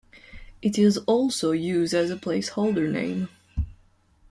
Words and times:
It 0.63 0.79
is 0.79 0.97
also 0.97 1.51
used 1.51 1.93
as 1.93 2.09
a 2.09 2.15
placeholder 2.15 2.91
name. 2.91 3.29